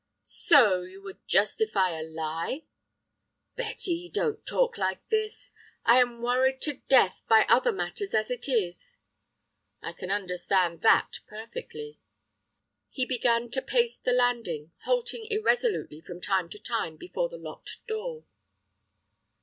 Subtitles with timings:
[0.25, 2.63] "So you would justify a lie?"
[3.55, 5.51] "Betty, don't talk like this.
[5.85, 8.97] I am worried to death by other matters as it is."
[9.79, 11.99] "I can understand that perfectly."
[12.89, 17.85] He began to pace the landing, halting irresolutely from time to time before the locked
[17.85, 18.25] door.